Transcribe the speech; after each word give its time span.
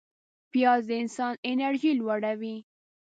پیاز 0.51 0.81
د 0.89 0.91
انسان 1.03 1.33
انرژي 1.49 1.91
لوړوي 1.99 2.55